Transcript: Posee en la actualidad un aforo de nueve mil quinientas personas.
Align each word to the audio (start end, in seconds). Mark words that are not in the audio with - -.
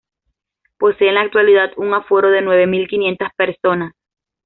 Posee 0.79 1.09
en 1.09 1.13
la 1.13 1.21
actualidad 1.21 1.73
un 1.77 1.93
aforo 1.93 2.31
de 2.31 2.41
nueve 2.41 2.65
mil 2.65 2.87
quinientas 2.87 3.31
personas. 3.35 3.93